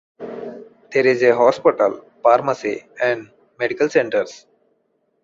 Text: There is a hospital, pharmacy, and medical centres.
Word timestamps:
There 0.17 1.05
is 1.05 1.21
a 1.21 1.35
hospital, 1.35 2.03
pharmacy, 2.23 2.87
and 3.03 3.29
medical 3.59 3.87
centres. 3.87 4.47